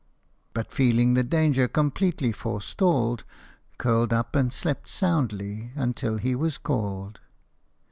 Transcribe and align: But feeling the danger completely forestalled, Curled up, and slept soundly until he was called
But 0.55 0.71
feeling 0.71 1.13
the 1.13 1.21
danger 1.23 1.67
completely 1.67 2.31
forestalled, 2.31 3.23
Curled 3.77 4.11
up, 4.11 4.35
and 4.35 4.51
slept 4.51 4.89
soundly 4.89 5.73
until 5.75 6.17
he 6.17 6.33
was 6.33 6.57
called 6.57 7.19